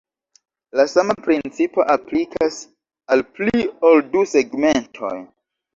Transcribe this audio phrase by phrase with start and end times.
[0.79, 2.59] La sama principo aplikas
[3.17, 5.17] al pli ol du segmentoj.